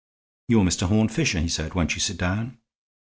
"You 0.47 0.59
are 0.61 0.65
Mr. 0.65 0.87
Horne 0.87 1.09
Fisher," 1.09 1.39
he 1.39 1.47
said. 1.47 1.75
"Won't 1.75 1.93
you 1.93 1.99
sit 2.01 2.17
down?" 2.17 2.57